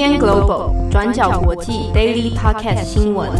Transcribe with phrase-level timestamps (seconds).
[0.00, 3.30] UDN Global 转角国际 Daily Podcast 新闻。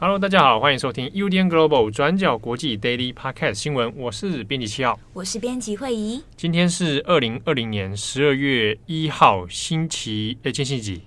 [0.00, 3.94] Hello，大家好，欢迎收听 UDN Global 转角国际 Daily Podcast 新闻。
[3.96, 6.20] 我是编辑七号，我是编辑惠仪。
[6.36, 11.02] 今天是二零二零年十二月一号，星期诶，今天星期几？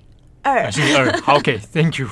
[0.71, 1.11] 星期二。
[1.21, 2.07] 好，OK，Thank you。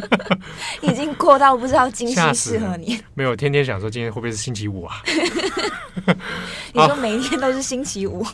[0.80, 2.98] 已经过到不知道今天适合你。
[3.14, 5.02] 没有，天天想说今天会不会是星期五啊？
[6.72, 8.24] 你说每一天都是星期五，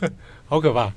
[0.47, 0.91] 好可怕。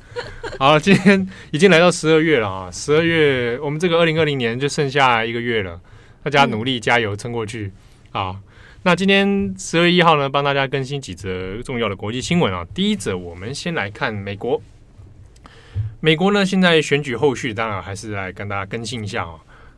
[0.58, 2.70] 好，今天已经来到十二月了啊！
[2.70, 5.80] 十二月，我们这个二零二零年就剩下一个月了，
[6.22, 7.72] 大家努力加油撑过去
[8.12, 8.36] 啊！
[8.82, 12.64] 那今天十二月一号呢，帮大家更新几则重要的国际新闻啊。
[12.74, 14.60] 第一则，我们先来看美国。
[16.00, 19.34] 美国呢，现在选举后续，当然还是来跟大家更新一下啊。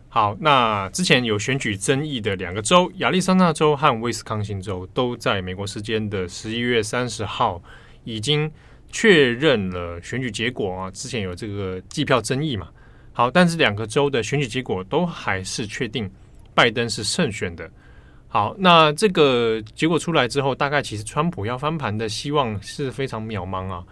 [0.08, 7.62] 好，那之前有选举争议的两个州，亚利桑那州和威斯康星州，都在美国时间的十一月三十号
[8.04, 8.50] 已经
[8.90, 10.90] 确认了选举结果啊。
[10.90, 12.68] 之前有这个计票争议嘛？
[13.14, 16.10] 好，但是两个州的选举结果都还是确定
[16.54, 17.70] 拜登是胜选的。
[18.28, 23.82] 好，那这个结果出来之后，大概其实川普要翻盘的希望是非常渺茫啊。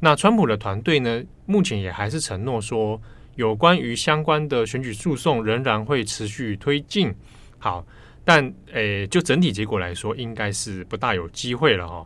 [0.00, 3.00] 那川普的团队呢，目前也还是承诺说。
[3.36, 7.14] 有关于相关的选举诉讼仍然会持续推进，
[7.60, 7.86] 好，
[8.24, 12.04] 但诶，就整体结果来说，应该是不大有机会了哈。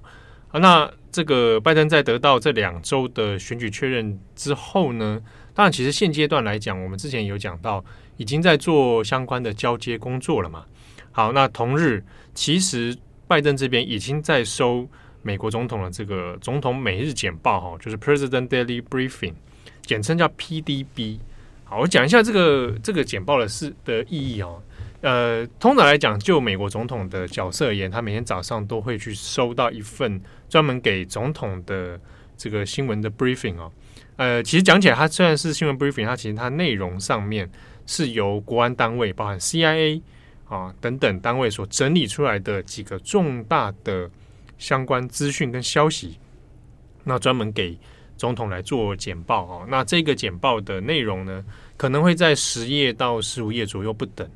[0.48, 5.18] 好，那这个拜登在得到这两周的选举确认之后呢，
[5.54, 7.82] 当然，其实现阶段来讲，我们之前有讲到，
[8.18, 10.66] 已经在做相关的交接工作了嘛。
[11.12, 12.94] 好，那同日，其实
[13.26, 14.86] 拜登这边已经在收
[15.22, 19.34] 美国总统的这个总统每日简报哈，就是 President Daily Briefing。
[19.82, 21.18] 简称叫 PDB。
[21.64, 24.62] 好，我讲一下这个这个简报的是的意义哦。
[25.00, 31.98] 呃，通常来讲，就美国总统的角色而言，他每天早上都会去收到一份专门给总统的
[32.36, 33.72] 这个新闻的 briefing 哦。
[34.16, 37.50] 呃，其实讲起来，它虽然是新闻 briefing，它其实它内容上面
[37.86, 40.00] 是由国安单位，包含 CIA
[40.48, 44.08] 啊等等单位所整理出来的几个重大的
[44.62, 46.18] 相关资讯跟消息，
[47.02, 47.76] 那专门给。
[48.14, 51.44] 总统来做简报哦，那这个简报的内容呢，
[51.76, 54.30] 可能会在十页到十五页左右不等。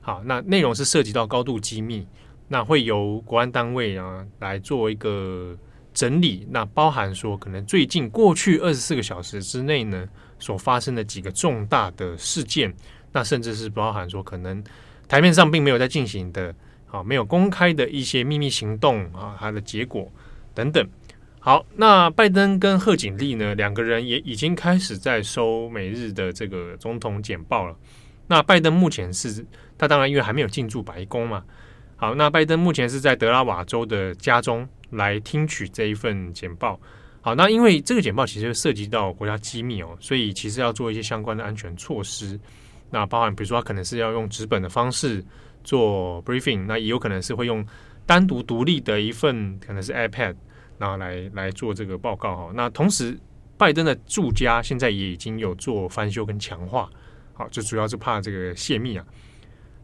[0.00, 2.06] 好，那内容是涉及到高度机密，
[2.46, 5.54] 那会由国安单位啊来做一个
[5.92, 6.46] 整理。
[6.50, 10.08] 那包含说，可能最近过去二十四个小时之内呢，
[10.38, 12.74] 所发生的几个重大的事件，
[13.12, 14.64] 那甚至是包含说，可能
[15.06, 16.54] 台面上并没有在进行的，
[16.90, 20.10] 啊，没有公开的一些秘密行动啊，它的结果
[20.54, 20.86] 等等。
[21.40, 27.74] 好，那拜登跟贺锦丽呢，两个人也已经开始在收每日的这个总统简报了。
[28.26, 29.46] 那拜登目前是，
[29.78, 31.42] 他当然因为还没有进驻白宫嘛。
[31.96, 36.78] 好，那拜登目前是在德拉瓦州的家中来听取这一份简报。
[37.20, 42.38] 好，那因为这个简报其实涉及到国家机密哦，所以其实要做一些相关的安全措施。
[42.90, 45.24] 那包含比如说，他可能是要用纸本的方式
[45.68, 47.62] 做 briefing，那也有可能是会用
[48.06, 50.34] 单独独立的一份，可能是 iPad。
[50.78, 53.18] 然后来来做这个报告哈，那同时
[53.56, 56.88] 拜登的住家现在也已经有做翻修跟强化，
[57.32, 59.04] 好，就主要是怕这个泄密啊。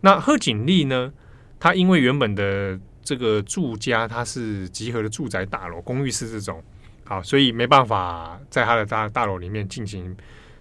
[0.02, 1.12] 那贺锦丽呢，
[1.58, 6.62] 她因为原本的这个住家它是集合的住宅大楼，公寓式这种，
[7.04, 10.16] 好，所以没办法在他的大大楼里面进行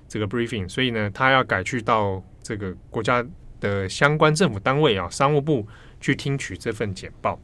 [0.07, 3.23] 这个 briefing，所以呢，她要改去到这个国家
[3.63, 5.66] 的相关政府单位啊，商务部
[6.01, 7.40] 去听取这份简报。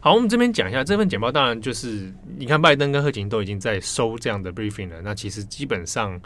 [0.00, 1.30] 好，我们这边讲一下这份简报。
[1.30, 5.02] 当然，就是你看，拜登跟贺锦都已经在收这样的 briefing 了。
[5.02, 6.18] 那其实基本上，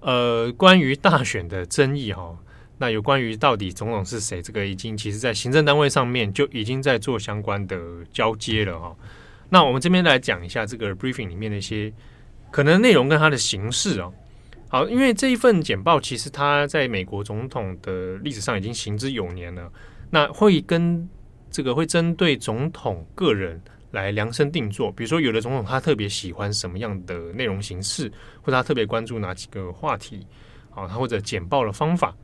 [0.00, 2.36] 呃，关于大选的争议哈，
[2.76, 7.78] 那有关于到底总统是谁，这个已经其实在行政单位上面就已经在做相关的
[8.12, 8.94] 交接了哈。
[9.48, 11.92] 那我们这边来讲一下这个 briefing 里面的一些
[12.50, 14.10] 可能内容跟它的形式啊。
[14.72, 19.70] 好，因为这一份简报其实它在美国总统的历史上已经行之有年了，
[20.08, 21.06] 那会跟。
[21.50, 23.60] 这个会针对总统个人
[23.90, 28.10] 来量身定做，比如说有的总统他特别喜欢什么样的内容形式，
[28.40, 30.26] 或者他特别关注哪几个话题，
[30.70, 32.16] 啊，他或者简报的方法。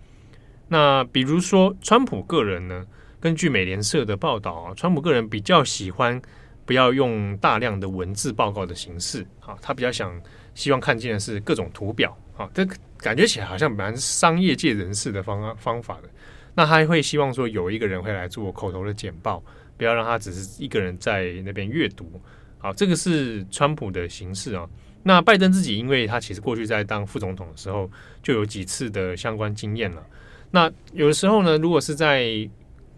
[0.67, 2.87] 那比如说川普个人呢，
[3.21, 6.19] 根据美联社的报道啊，川普个人比较喜欢
[6.65, 10.19] 不要用大量的文字报告的形式，啊，他比较想
[10.55, 12.65] 希望看见的是各种图表，啊，这
[12.97, 16.09] 感觉起来好像蛮商业界人士的方方法的。
[16.55, 19.43] 那他会希望说有一个人会来做口头的简报，
[19.77, 22.11] 不要让他只是一个人在那边阅读。
[22.59, 24.67] 好，这个是川普的形式啊。
[25.03, 27.91] 那拜登自己，因为他其实过去在当副总统的时候
[28.23, 30.05] 就有几次的相关经验了。
[30.51, 32.49] 那有的时候呢，如果是在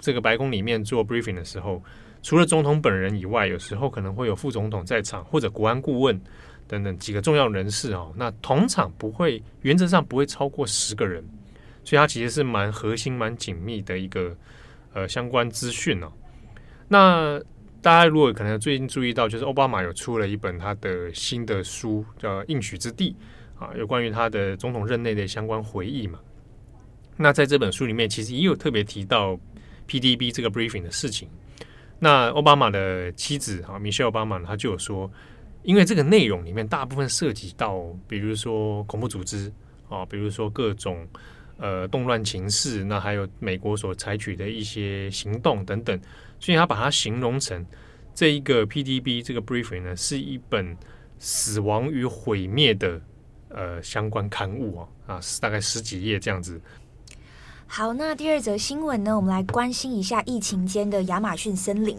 [0.00, 1.82] 这个白宫里面做 briefing 的时候，
[2.22, 6.20] 除了总统本人以外，有时候可能会有副总统在场，或者国安顾问
[6.66, 8.12] 等等几个重要人士哦。
[8.16, 11.24] 那同场不会，原则上不会超过十个人，
[11.84, 14.36] 所以它其实是蛮核心、蛮紧密的一个
[14.92, 16.10] 呃相关资讯哦。
[16.88, 17.40] 那
[17.80, 23.16] 大家如果可能最近注意到，就是奥巴马有出了一本他的新的书，叫《应许之地》
[23.64, 26.18] 啊，有关于他的总统任内的相关回忆嘛。
[27.16, 29.38] 那在这本书里面，其实也有特别提到
[29.90, 31.28] PDB 这个 briefing 的事情。
[31.98, 35.10] 那奥巴马的妻子啊，Michelle 奥巴马，他就有说，
[35.64, 39.52] 因为这个内容里面大部分涉及到，比如说恐怖组织
[39.88, 41.06] 啊，比如说各种
[41.58, 46.00] 呃动乱情势，那还有美国所采取的一些行动等等，
[46.38, 47.66] 所以他把它形容成
[48.14, 50.74] 这一个 PDB 这个 briefing 呢，是一本
[51.18, 52.98] 死亡与毁灭的
[53.50, 56.58] 呃相关刊物啊啊，大概十几页这样子。
[57.72, 61.96] 好，那第二则新闻呢，我们来关心一下疫情间的亚马逊森林。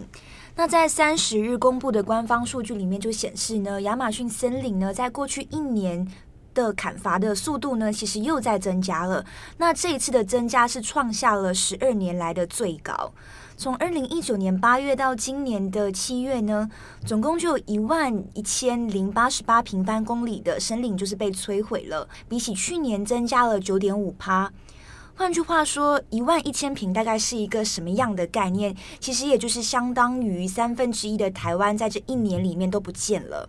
[0.54, 6.06] 那在三十日公布的官方数据里面就显示呢，亚马逊森林呢，在过去一年
[6.54, 9.24] 的砍伐的速度呢，其实又在增加了。
[9.60, 13.14] 那这一次的增加是创下了十二年来的最高。
[13.56, 16.70] 从二零一九年八月到今年的七月呢，
[17.06, 24.52] 总共就有一万一千零八十八平方公里的森林就是被摧毁了，比起去年增加了九点五趴。
[25.16, 28.76] 换句话说，一万一千平大概是一个什么样的概念？
[29.00, 33.48] 其实也就是相当于三分之一的台湾在这一年里面都不见了。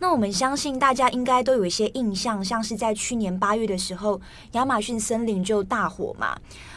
[0.00, 4.20] 那我们相信大家应该都有一些印象，像是在去年八月的时候，
[4.52, 6.36] 亚马逊森林就大火嘛。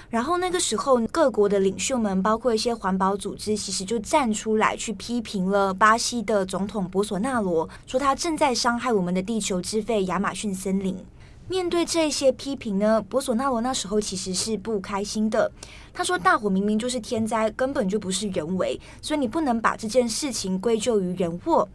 [0.09, 11.03] 然后那个时候，各国的领袖们，包括一些环保组织，其实就站出来去批评了巴西的总统博索纳罗，说他正在伤害我们的地球之肺亚马逊森林。
[11.49, 15.49] 面对这些批评呢，博索纳罗那时候其实是不开心的。
[15.93, 21.67] 他说：“大火明明就是天灾，根本就不是人为，所以你不能把这件事情归咎于人祸。”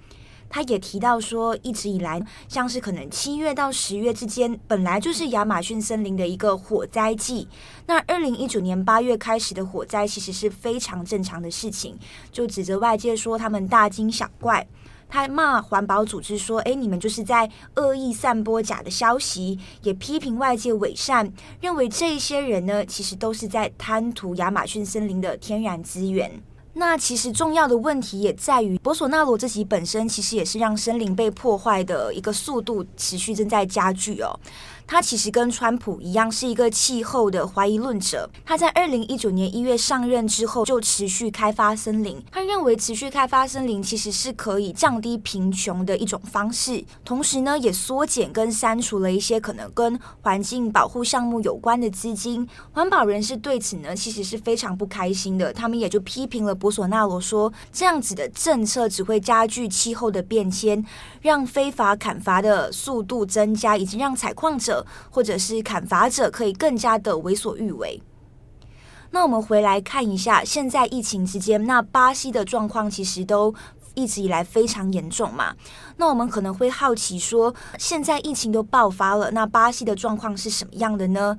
[0.54, 7.48] 他也提到说，一直以来，像是可能七月到十月之间，本来就是亚马逊森林的一个火灾季。
[7.86, 11.98] 那二零一九年八月开始的火灾，其实是非常正常的事情，
[12.30, 14.66] 就指责外界说他们大惊小怪。
[15.12, 21.30] 他还骂环保组织说：“诶，你们就是在恶意散播假的消息，也批评外界伪善，
[21.60, 26.42] 认为这些人呢，其实都是在贪图亚马逊森林的天然资源。”
[26.74, 34.40] 那其实重要的问题也在于，博索纳罗自己本身其实也是让森林被破坏的一个速度持续正在加剧哦。
[34.92, 38.28] 他其实跟川普一样是一个气候的怀疑论者。
[38.44, 42.22] 他在二零一九年一月上任之后就持续开发森林。
[42.30, 52.46] 他认为持续开发森林其实是可以降低贫穷的一种方式，同时呢也缩减跟删除了一些可能跟环境保护项目有关的资金。
[52.72, 56.54] 环保人士对此呢其实是非常不开心的，他们也就批评了。
[56.54, 60.84] 博索纳罗说：“这样子的政策只会加剧气候的变迁，
[61.22, 68.02] 让非法砍伐的速度增加，以及让采矿者或者是砍伐者可以更加的为所欲为。”
[69.14, 73.54] 那我们回来看一下，现在疫情之间，那巴西的状况其实都
[73.94, 75.54] 一直以来非常严重嘛。
[75.98, 81.36] 那我们可能会好奇说，现在疫情都爆发了，那巴西的状况是什么样的呢？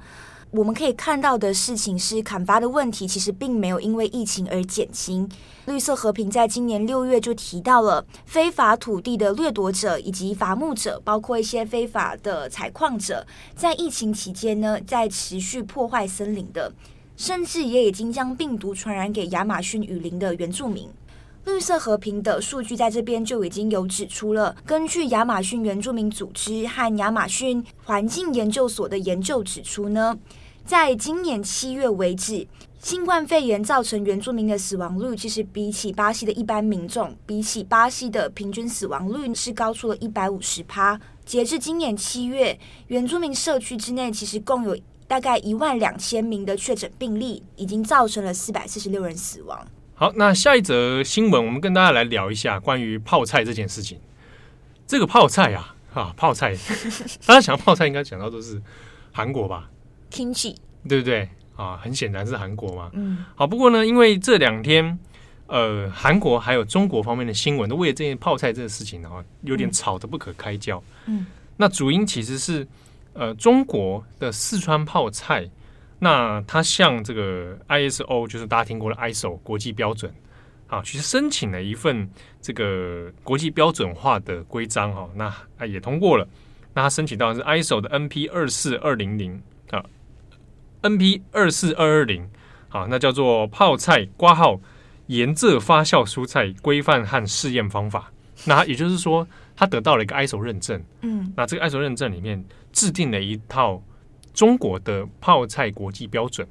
[0.55, 5.27] 我们可以看到的事情是，砍伐的问题其实并没有因为疫情而减轻。
[5.65, 16.71] 绿色和平在今年六月就提到了非法土地的掠夺者以及伐木者，包括一些非法的采矿者，在疫情期间呢，在持续破坏森林的，
[17.17, 20.87] 甚至也已经将病毒传染给亚马逊雨林的原住民。
[21.45, 30.15] 绿色和平的数据在这边就已经有指出了，根据亚马逊原住民组织和亚马逊环境研究所的研究指出呢。
[30.65, 32.47] 在今年七月为止，
[32.79, 40.99] 新冠肺炎造成原住民的死亡率，其实比起巴西的一般民众，比起巴西的平均死亡率是高出了一百五十趴。
[41.25, 49.67] 截至今年七月，原住民社区之内其实共有大概一万两千名的确诊病例，已经造成了四百四十六人死亡。
[49.95, 53.99] 好，那下一则新闻，我们跟大家来聊一下关于泡菜这件事情。
[54.87, 56.55] 这个泡菜啊，啊，泡菜，
[57.25, 58.61] 大家想要泡菜，应该想到都是
[59.11, 59.69] 韩国吧
[60.13, 60.55] ？Kimchi
[60.87, 61.77] 对不对啊？
[61.77, 62.89] 很显然是韩国嘛。
[62.93, 64.97] 嗯，好，不过呢，因为这两天，
[65.47, 70.81] 呃，韩国还有中国方面的新闻都为了这件泡菜这个事情的话，有点吵得不可开交。
[71.07, 71.25] 嗯，
[71.57, 72.67] 那主因其实是
[73.13, 75.49] 呃，中国的四川泡菜，
[75.99, 80.13] 那它向这个 ISO，就是大家听过的 ISO 国际标准
[80.67, 82.09] 啊，其实申请了一份
[82.41, 85.25] 这个国际标准化的规章哈，那
[85.57, 86.27] 啊也通过了。
[86.73, 89.39] 那它申请到的是 ISO 的 NP 二四二零零
[89.69, 89.85] 啊。
[90.83, 92.29] NP 二四二二零，
[92.69, 94.59] 好，那叫做泡菜括号
[95.07, 98.11] 盐渍发酵蔬菜规范和试验方法。
[98.45, 100.83] 那也就是说，他得到了一个 ISO 认证。
[101.01, 103.81] 嗯，那这个 ISO 认证里面制定了一套
[104.33, 106.47] 中国的泡菜国际标准。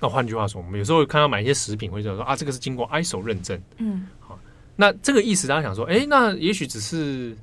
[0.00, 3.60] 那换句话说，我们有时候看到买一些食品，会觉得说啊，这个是经过 ISO 认证。
[3.76, 4.38] 嗯，好，
[4.76, 7.36] 那这个意思大家想说，哎，那也许只是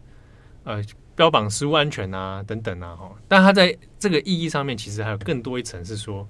[0.63, 0.81] 呃
[1.15, 6.27] 标榜食物安全啊等等啊哈，但它在这个意义上面，其实还有更多一层是说，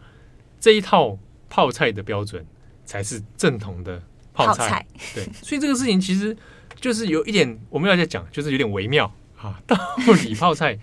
[0.60, 1.18] 这一套
[1.50, 2.46] 泡菜的标准
[2.86, 4.02] 才是正统的
[4.34, 4.64] 泡菜。
[4.64, 6.36] 泡菜对，所以这个事情其实。
[6.82, 9.60] 就是有一点我们要在讲，就是有点微妙啊。
[9.66, 9.78] 到
[10.22, 10.78] 底泡菜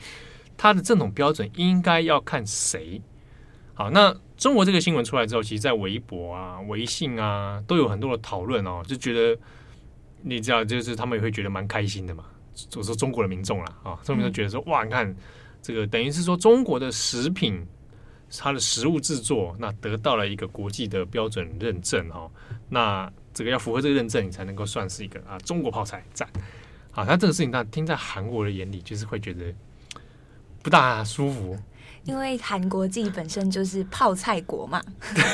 [0.56, 3.00] 它的正统标准应该要看谁？
[3.74, 9.38] 好，那中国这个新闻出来之后，其实，在微博啊、微信啊，都有很多的讨论哦，就觉得
[10.22, 12.24] 你知道，就是他们也会觉得蛮开心的嘛。
[12.54, 15.14] 就说中国的民众啦啊，中国民众觉得说，哇，你看
[15.60, 17.66] 这个等于是说中国的食品，
[18.38, 22.30] 它的食物制作，那得到了一个国际的标准认证哦，
[22.68, 23.12] 那。
[23.34, 26.28] 这个要符合这个认证，你才能够算是一个啊中国泡菜赞。
[26.90, 29.50] 好，那这个事情，那听在韩国的眼里，就是会觉得
[30.62, 31.58] 不大舒服。
[32.04, 34.82] 因为韩国自己本身就是泡菜国嘛，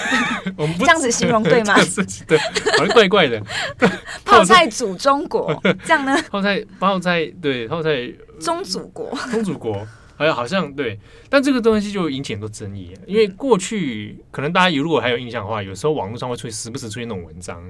[0.57, 1.75] 我们不这样子形容对吗？
[2.29, 2.39] 对，
[2.79, 3.43] 好像怪怪的。
[4.25, 6.15] 泡菜祖中国，这样呢？
[6.31, 9.87] 泡菜泡菜对泡菜宗祖国，宗祖国。
[10.19, 10.99] 哎呀好像对，
[11.31, 17.63] 但这个东西就引起很多争议，因为过去可能大家如果还有印象的话，有时候网络上会出现时不时出现那种文章，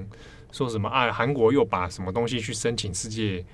[0.51, 3.45] 说什么啊，韩国又把什么东西去申请世界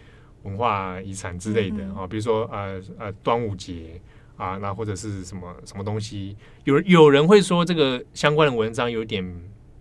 [0.44, 4.00] 文化遗产之类的啊，比如说呃呃端午节
[4.38, 9.24] 啊，那或者是什么什么东西，有有人会说这个相关的文章有点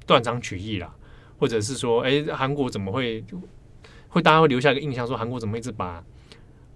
[0.06, 0.94] 断章取义啦，
[1.38, 3.24] 或者是说，哎，韩国怎么会
[4.08, 6.04] 会大家会留下一个印象，说韩国怎么一直把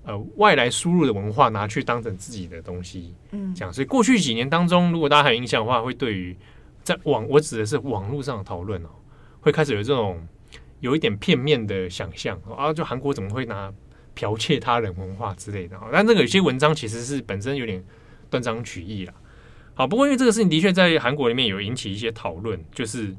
[0.04, 3.72] 呃，外来输入的文化拿去当成自己的东西，嗯，这样。
[3.72, 6.34] 所以过去几年当中，如果大家还有印象的话，会对于
[6.82, 8.88] 在网，我指的是网络上的讨论哦，
[9.40, 10.26] 会开始有这种
[10.80, 13.70] 有一点片面的想象啊，就韩国怎么会拿
[14.18, 15.78] 剽窃他人文化之类的？
[15.92, 17.84] 但这个有些文章其实是本身有点
[18.28, 19.14] 断章取义了。
[19.74, 23.14] 好，不过因为这个事情的确在韩国里面有引起一些讨论，就是，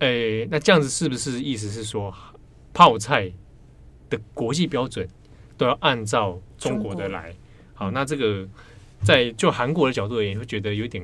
[0.00, 2.14] 诶，那这样子是不是意思是说
[2.74, 3.32] 泡菜
[4.10, 5.08] 的国际标准？
[5.56, 7.32] 都要按照中国的来，
[7.72, 8.48] 好，那这个
[9.02, 11.02] 在就韩国的角度而言，会觉得有点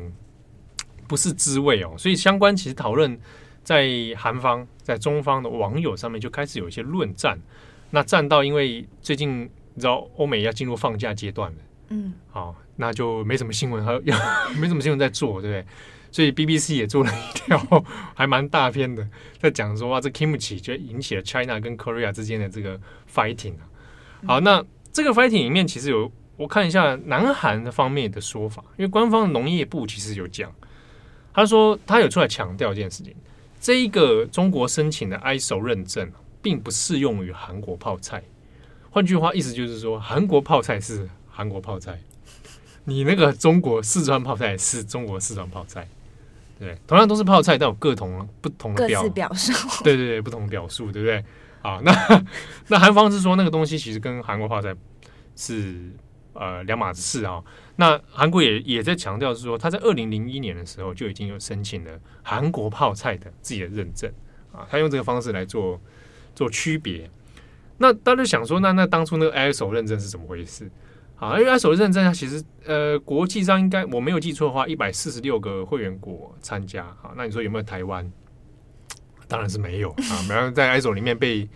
[1.06, 1.94] 不是滋味哦。
[1.96, 3.18] 所以相关其实讨论
[3.62, 7.40] 在韩方、在中方的网友上面就开始有一些论战。
[7.90, 9.42] 那战到因为最近
[9.75, 11.59] 你知道欧美要进入放假阶段了，
[11.90, 14.00] 嗯，好，那就没什么新闻， 还要
[14.59, 15.66] 没什么新闻在做，对不对？
[16.11, 19.07] 所以 BBC 也做了一条还蛮大篇的，
[19.38, 22.80] 在讲说哇，这 Kimchi 就引起了 China 跟 Korea 之间的这个
[23.12, 23.68] fighting 啊。
[24.26, 30.50] 好，那这个 fighting 里面其实有我看一下南韩的方面的说法，因为官方的农业部其实有讲，
[31.35, 33.14] 他说他有出来强调一件事情，
[33.61, 36.11] 这一个中国申请的 ISO 认证
[36.49, 38.25] 并不适用于韩国泡菜。
[38.90, 41.99] 换句话意思就是说，韩国泡菜是韩国泡菜，
[42.85, 45.87] 你那个中国四川泡菜是中国四川泡菜，
[46.59, 49.52] 对，同样都是泡菜，但有各同不同的表表述，
[49.85, 51.23] 对对对，不同的表述，对不对？
[51.61, 52.25] 啊，那
[52.69, 54.75] 那韩方是说那个东西其实跟韩国泡菜
[55.37, 55.93] 是
[56.33, 57.45] 呃两码子事啊。
[57.76, 64.11] 那韩国也也在强调是说，他在二零零一年的时候就已经有申请了韩国泡菜的自己的认证
[64.50, 65.78] 啊，他用这个方式来做
[66.38, 67.11] 做区别。
[67.78, 70.71] 那大家想说，那那当初那个 ISO 认证是怎么回事？
[71.16, 76.87] 啊，因为 ISO 认证它其实呃国际上应该我没有记错的话，一百四十六个会员国参加。
[77.02, 78.09] 好，那你说有没有台湾？
[79.26, 81.49] 当然是没有啊，没有在 ISO 里面被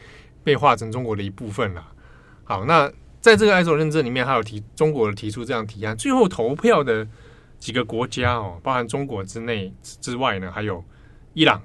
[0.43, 1.93] 被划成中国的一部分了。
[2.43, 7.07] 好，那在这个 ISO 认证里面，还有提中国的提出这样提案，最后投票的
[7.61, 10.85] 几个国家哦，包含中国之内之外呢，还有
[11.35, 11.63] 伊朗、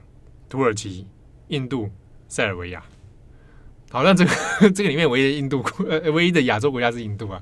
[0.48, 1.08] 土耳其、
[1.48, 1.90] 印度、
[2.28, 2.84] 塞尔维亚。
[3.89, 4.32] 好，那这个
[4.72, 7.41] 这个里面唯一的印度呃唯一的亚洲国家是印度啊。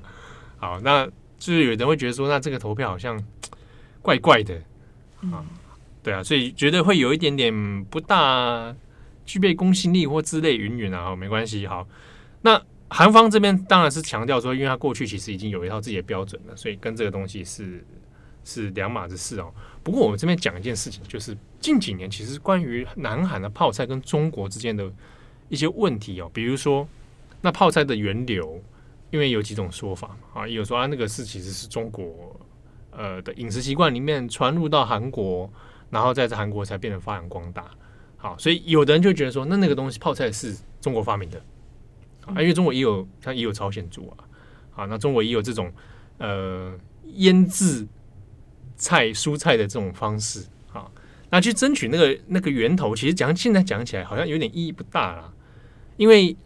[0.58, 1.04] 好，那
[1.38, 3.22] 就是有人会觉得说，那这个投票好像
[4.00, 4.54] 怪怪的
[5.32, 5.44] 啊。
[6.02, 8.72] 对啊，所以觉得会有一点点不大
[9.24, 11.66] 具备公信力或之类云云啊，没关系。
[11.66, 11.84] 好，
[12.42, 17.84] 那韩方这边当然是强调说，因为他过去其实已经有一套自己的标准了，所以跟这个东西是
[18.44, 19.52] 是两码子事哦。
[19.82, 24.88] 不过我们这边讲一件事情，就是近几年其实关于南韩的泡菜跟中国之间的
[25.48, 26.86] 一些问题哦，比如说
[27.40, 28.62] 那泡菜的源流，
[29.10, 32.38] 因为有几种说法嘛啊，有说啊那个是其实是中国
[32.90, 35.50] 呃的饮食习惯里面传入到韩国。
[35.88, 37.64] 然后在这韩国才变得发扬光大，
[38.16, 41.40] 好，所以有的人就觉得说，那那个东西泡菜是中国发明的，
[42.26, 45.72] 啊，因为中国也有它也有朝鲜族啊，啊，那中国也有这种
[46.18, 46.76] 呃
[47.14, 47.86] 腌制
[48.74, 50.90] 菜蔬菜的这种方式啊，
[51.30, 55.32] 那去争取那个那个源头，其实讲现在讲起来好像有点意义不大啦，
[55.96, 56.36] 因为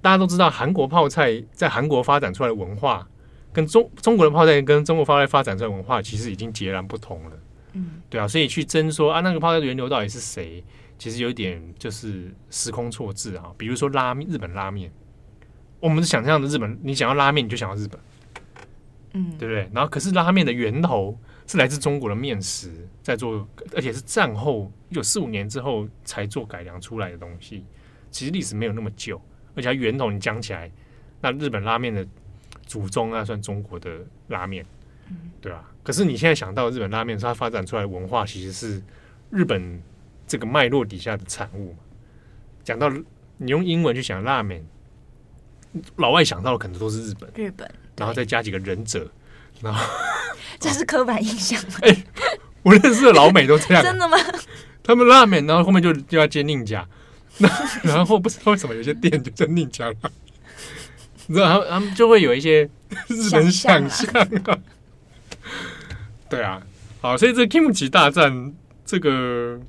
[0.00, 3.06] 大家都知道韩国泡菜在韩国发展出来的文化，
[3.52, 7.38] 跟中中国的泡菜跟中国泡菜发展出来的文化其实已经截然不同了。
[7.72, 10.64] 嗯，对啊，所以去争说啊，那个泡菜的源流到底是谁，
[10.98, 13.52] 其实有点就是时空错置啊。
[13.56, 14.90] 比如说拉面，日本拉面，
[15.78, 18.00] 我们想象的日本，你想要拉面，你就想要日本，
[19.12, 19.70] 嗯，对不对？
[19.72, 27.64] 然后可是拉面的源头是来自中国的面食，在做，而且是战后一九四五年之后才做改良出来的东西。
[28.10, 29.20] 其实历史没有那么久，
[29.54, 30.70] 而且它源头你讲起来，
[31.20, 32.06] 那日本拉面的
[32.66, 33.90] 祖宗啊，算中国的
[34.28, 34.64] 拉面。
[35.40, 38.80] 对啊，可是你现在想到日本拉面，它发展出来的文化其实是
[39.30, 39.82] 日本
[40.26, 41.74] 这个脉络底下的产物。
[42.62, 42.88] 讲到
[43.38, 44.64] 你用英文去想拉面，
[45.96, 49.10] 老外想到的可能都是日本，日本，然后再加几个忍者，
[49.60, 49.84] 然后
[50.60, 51.60] 这是刻板印象。
[51.82, 52.04] 哎、欸，
[52.62, 54.16] 我认识的老美都这样， 真的吗？
[54.84, 56.88] 他们拉面，然后后面就就要接宁家，那
[57.82, 59.94] 然后不知道为什么有些店就叫宁家了，
[61.26, 62.68] 你知道他们他们就会有一些
[63.08, 64.12] 日本想象
[64.44, 64.58] 啊。
[66.28, 66.62] 对啊，
[67.00, 68.52] 好，所以这 Kimchi 大战
[68.84, 69.60] 这个，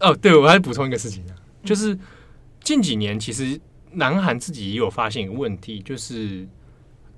[0.00, 1.98] 哦，对，我还补充一个事情啊，就是
[2.62, 3.58] 近几年其实
[3.92, 6.46] 南韩自己也有发现一个问题，就是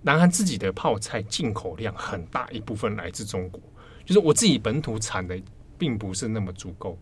[0.03, 3.61] 南韩自己的泡菜进口量很大一部分来自中国，
[4.05, 5.41] 就是我自己本土产的
[5.77, 6.97] 并不是那么足够，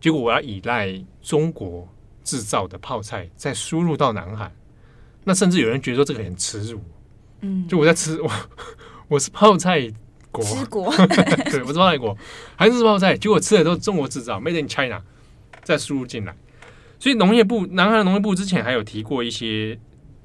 [0.00, 1.86] 结果我要依赖中国
[2.24, 4.50] 制造的泡菜再输入到南韩，
[5.24, 6.80] 那甚至有人觉得说这个很耻辱，
[7.42, 8.30] 嗯，就我在吃 我
[9.08, 9.92] 我是泡菜。
[10.32, 10.84] 国吃国
[11.50, 12.16] 对，我是泡菜国，
[12.54, 15.02] 还是泡菜，结果吃的都是中国制造，Made in China，
[15.64, 16.32] 再输入进来。
[17.00, 19.76] 所以农业部，南韩农业部之前还有提过一些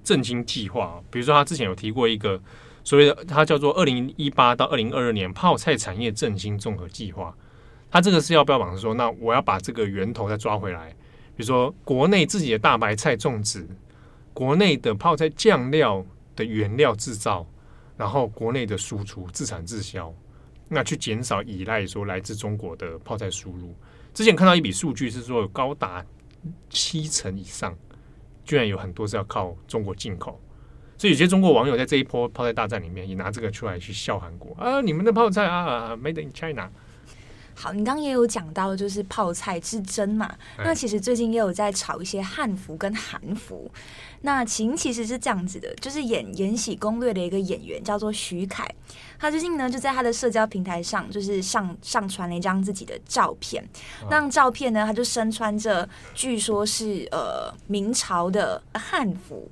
[0.03, 2.39] 振兴计划，比如说他之前有提过一个
[2.84, 7.36] 所谓的，它叫做二零一八到二零二二年泡菜产业振兴综合计划。
[7.96, 10.90] 他这个是要标榜说，那我要把这个源头再抓回来，
[11.34, 13.66] 比如说国内自己的大白菜种植，
[14.34, 17.48] 国内的泡菜酱料的原料制造。
[17.96, 20.13] 然后国内的输出自产自销，
[20.67, 23.74] 那去减少依赖说来自中国的泡菜输入。
[24.13, 26.06] 之前看到一笔数据是说，有高达
[26.69, 27.74] 七成以上，
[28.43, 30.38] 居然有很多是要靠中国进口。
[30.98, 36.69] 所以有些中国网友在这一波泡菜大战里面，也拿这个出来去笑韩国啊，你们的泡菜啊，Made in China。
[37.56, 40.36] 好，你刚刚也有讲到，就是泡菜之争嘛。
[40.58, 43.72] 那其实最近也有在炒一些汉服跟韩服。
[44.26, 48.68] 那情其实是这样子的，就是演《延禧攻略》的一个演员叫做徐凯，
[49.20, 53.64] 他最近呢就在他的社交平台上，就是上上传了一张自己的照片。
[54.10, 59.48] 那张照片呢，他就身穿着，据说是呃明朝的汉服。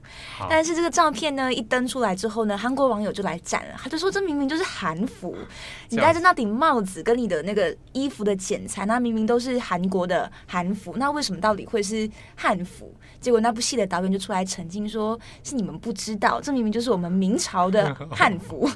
[0.50, 5.38] 但是这个照片呢一登出来之后呢，韩国网友就来战了，他就说这明明就是韩服，
[5.90, 12.92] 你戴着那顶帽子跟你的那个衣服的剪裁，那明明都是韩国的韩服，那为什么到底会是汉服？
[13.22, 18.70] 结果那部戏的导演就出来澄清说：“是你们不知道，这明明就是我们明朝的 汉服，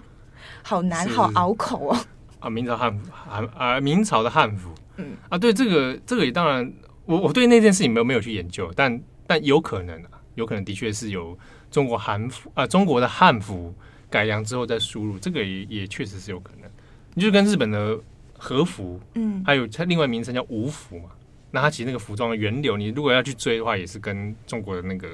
[0.64, 1.98] 好难，好拗口哦。”
[2.40, 6.72] 啊，明朝汉服，啊啊，明朝的汉服，嗯啊，对这个这个也当然，
[7.06, 11.38] 我我对那件事情没有没有去研究，但但有可能啊，有可能的确是有
[11.72, 13.74] 中国韩服啊，中国的汉服
[14.10, 16.70] 改良之后再输入，这个也也确实是有可能。
[17.16, 18.00] 你就跟日本的
[18.38, 21.10] 和服，嗯，还有它另外名称叫吴服嘛。
[21.50, 25.08] 那它其实那个服装的源流，你如果要去追的话，也是跟中国的那个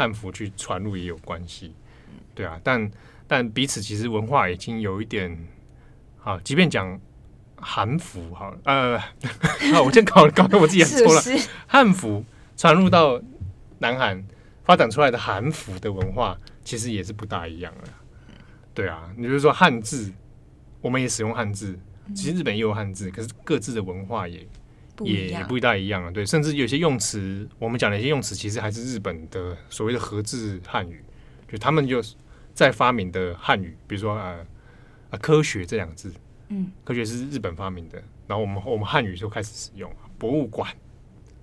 [0.00, 1.74] 汉服去传入也有关系，
[2.34, 2.58] 对啊。
[2.64, 2.90] 但
[3.28, 5.36] 但彼此其实文化已经有一点
[6.16, 6.98] 好，即便讲
[7.56, 8.98] 韩服好了，呃，
[9.74, 11.20] 好，我先搞搞得我自己也错了。
[11.66, 12.24] 汉服
[12.56, 13.20] 传入到
[13.80, 14.24] 南韩
[14.64, 17.92] 发展出来的韩服的文化，其实也是不大一样的。
[18.72, 20.10] 对啊，你比如说汉字，
[20.80, 21.78] 我们也使用汉字，
[22.14, 24.46] 其实日本也有汉字，可是各自的文化也。
[25.04, 31.02] 也也不大一样啊，对，甚至有些用词，我们讲的一些用词，其实还是日本的所谓的和字汉语，
[31.50, 32.02] 就他们就
[32.54, 34.36] 在发明的汉语，比如说啊
[35.10, 36.12] 啊科学这两个字，
[36.48, 40.70] 嗯，科学是日本发明的，然后我们我们汉语就开始使用博物馆，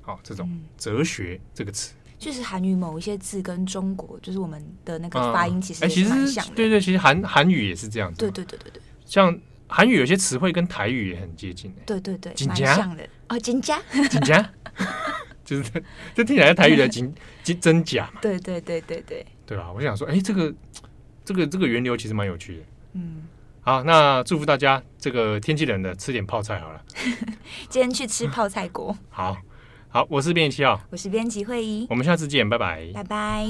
[0.02, 13.08] 好这种哲学这个词，就是韩语某一些字跟中国就是我们的那个发音其实哎、嗯欸、其实对对，其实韩韩语也是这样子，对对对对对，像韩语有些词汇跟台语也很接近，对对对，蛮像的。
[13.30, 14.50] 哦，真假，真假，
[15.44, 15.72] 就是
[16.16, 17.13] 这听起来台语的 真
[17.44, 18.20] 真真假嘛？
[18.22, 19.72] 对对对对对，对吧？
[19.76, 20.54] 我想说，哎，这个
[21.26, 22.63] 这个这个源流其实蛮有趣的。
[22.94, 23.24] 嗯，
[23.62, 26.82] 好，那祝福大家这个天气冷的吃点泡菜好了。
[27.70, 28.96] 今天去吃泡菜锅。
[29.10, 29.38] 好，
[29.90, 33.48] 好，我是编辑七号，我是编辑慧仪，我们下次见，拜拜，拜拜。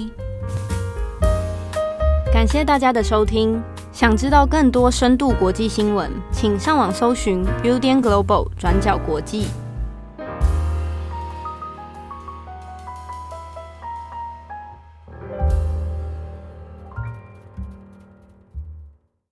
[2.33, 3.61] 感谢大家的收听。
[3.93, 9.47] 想知道更多深度国际新闻，请上网搜寻 Building Global 转角国际。